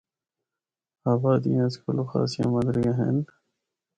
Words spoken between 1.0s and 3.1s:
آبادیاں اس کولو خاصیاں مندریاں